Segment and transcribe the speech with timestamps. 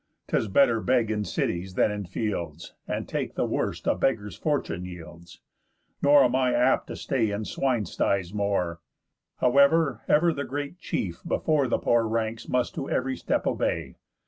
[0.29, 4.83] 'Tis better beg in cities than in fields, And take the worst a beggar's fortune
[4.83, 5.41] yields.
[6.01, 8.79] Nor am I apt to stay in swine styes more,
[9.41, 13.93] However; ever the great chief before The poor ranks must to ev'ry step obey.